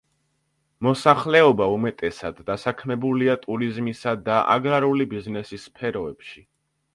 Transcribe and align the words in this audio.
მოსახლეობა 0.85 1.67
უმეტესად 1.73 2.39
დასაქმებულია 2.47 3.35
ტურიზმისა 3.43 4.15
და 4.31 4.39
აგრარული 4.55 5.09
ბიზნესის 5.13 5.69
სფეროებში. 5.71 6.45